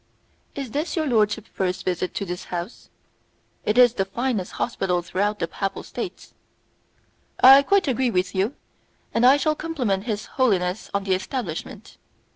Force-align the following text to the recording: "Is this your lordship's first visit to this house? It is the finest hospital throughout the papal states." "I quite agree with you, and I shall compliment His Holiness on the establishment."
"Is 0.55 0.71
this 0.71 0.95
your 0.95 1.05
lordship's 1.05 1.51
first 1.53 1.85
visit 1.85 2.15
to 2.15 2.25
this 2.25 2.45
house? 2.45 2.89
It 3.65 3.77
is 3.77 3.93
the 3.93 4.03
finest 4.05 4.53
hospital 4.53 5.03
throughout 5.03 5.37
the 5.37 5.47
papal 5.47 5.83
states." 5.83 6.33
"I 7.43 7.61
quite 7.61 7.87
agree 7.87 8.09
with 8.09 8.33
you, 8.33 8.55
and 9.13 9.27
I 9.27 9.37
shall 9.37 9.53
compliment 9.53 10.05
His 10.05 10.25
Holiness 10.25 10.89
on 10.91 11.03
the 11.03 11.13
establishment." 11.13 11.97